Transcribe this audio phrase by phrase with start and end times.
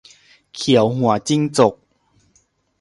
[0.55, 1.73] เขียวหัวจิ้งจก